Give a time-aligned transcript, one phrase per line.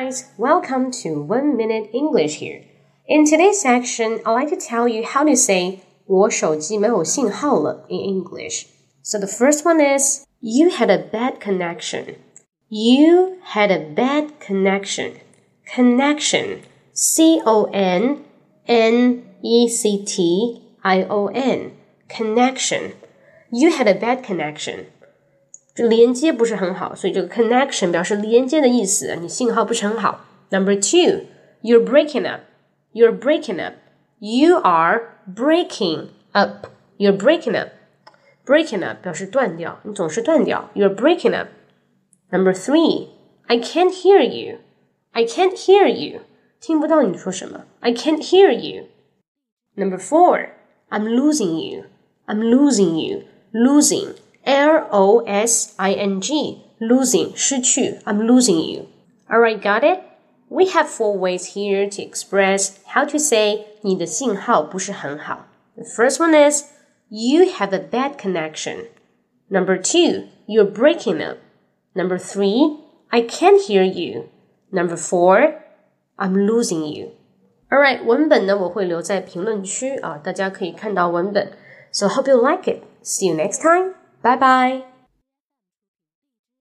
[0.00, 2.64] Guys, welcome to One Minute English here.
[3.08, 8.66] In today's section, I'd like to tell you how to say 我手机没有信号了 in English.
[9.02, 12.14] So the first one is you had a bad connection.
[12.68, 15.14] You had a bad connection.
[15.66, 16.60] Connection.
[16.92, 18.24] C O N
[18.66, 21.72] N E C T I O N.
[22.08, 22.92] Connection.
[23.50, 24.86] You had a bad connection.
[25.74, 30.26] 这连接不是很好，所以这个 connection 表示连接的意思，你信号不是很好。
[30.50, 31.26] Number two,
[31.62, 32.42] you're breaking up.
[32.92, 33.74] You're breaking up.
[34.18, 36.66] You are breaking up.
[36.98, 37.70] You're breaking up.
[38.44, 40.70] Breaking up 表示断掉，你总是断掉。
[40.74, 41.48] You're breaking up.
[42.30, 43.08] Number three,
[43.46, 44.58] I can't hear you.
[45.12, 46.22] I can't hear you.
[46.60, 47.64] 听不到你说什么。
[47.78, 48.86] I can't hear you.
[49.76, 50.48] Number four,
[50.90, 51.84] I'm losing you.
[52.26, 53.22] I'm losing you.
[53.52, 54.14] Losing.
[54.44, 58.00] L O S I N G, losing, 失去.
[58.04, 58.86] I'm losing you.
[59.28, 60.00] Alright, got it?
[60.48, 65.46] We have four ways here to express how to say 你的信号不是很好.
[65.76, 66.64] The first one is
[67.08, 68.86] you have a bad connection.
[69.48, 71.38] Number two, you're breaking up.
[71.94, 74.28] Number three, I can't hear you.
[74.70, 75.54] Number four,
[76.16, 77.10] I'm losing you.
[77.70, 81.52] Alright, 文本呢我会留在评论区啊，大家可以看到文本。
[81.92, 82.82] So hope you like it.
[83.04, 83.94] See you next time.
[84.25, 84.94] 拜拜。